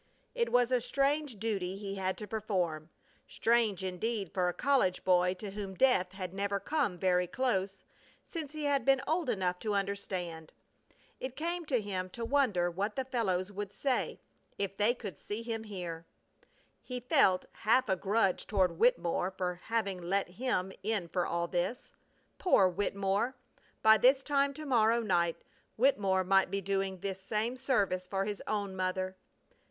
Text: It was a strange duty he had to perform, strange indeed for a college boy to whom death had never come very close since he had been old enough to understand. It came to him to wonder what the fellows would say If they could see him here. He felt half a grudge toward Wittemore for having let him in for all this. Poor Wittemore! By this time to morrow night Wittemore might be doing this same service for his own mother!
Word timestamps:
It 0.33 0.51
was 0.51 0.71
a 0.71 0.81
strange 0.81 1.37
duty 1.37 1.77
he 1.77 1.93
had 1.93 2.17
to 2.17 2.27
perform, 2.27 2.89
strange 3.27 3.83
indeed 3.83 4.33
for 4.33 4.49
a 4.49 4.51
college 4.53 5.03
boy 5.03 5.35
to 5.35 5.51
whom 5.51 5.75
death 5.75 6.13
had 6.13 6.33
never 6.33 6.59
come 6.59 6.97
very 6.97 7.27
close 7.27 7.83
since 8.25 8.53
he 8.53 8.63
had 8.63 8.83
been 8.83 9.03
old 9.07 9.29
enough 9.29 9.59
to 9.59 9.75
understand. 9.75 10.53
It 11.19 11.35
came 11.35 11.65
to 11.65 11.79
him 11.81 12.09
to 12.17 12.25
wonder 12.25 12.71
what 12.71 12.95
the 12.95 13.05
fellows 13.05 13.51
would 13.51 13.71
say 13.71 14.19
If 14.57 14.75
they 14.75 14.95
could 14.95 15.19
see 15.19 15.43
him 15.43 15.65
here. 15.65 16.07
He 16.81 16.99
felt 16.99 17.45
half 17.57 17.87
a 17.87 17.95
grudge 17.95 18.47
toward 18.47 18.79
Wittemore 18.79 19.29
for 19.37 19.61
having 19.65 20.01
let 20.01 20.29
him 20.29 20.71
in 20.81 21.09
for 21.09 21.27
all 21.27 21.45
this. 21.45 21.91
Poor 22.39 22.67
Wittemore! 22.67 23.35
By 23.83 23.99
this 23.99 24.23
time 24.23 24.51
to 24.55 24.65
morrow 24.65 25.01
night 25.01 25.43
Wittemore 25.77 26.23
might 26.23 26.49
be 26.49 26.59
doing 26.59 26.97
this 27.01 27.21
same 27.21 27.55
service 27.55 28.07
for 28.07 28.25
his 28.25 28.41
own 28.47 28.75
mother! 28.75 29.15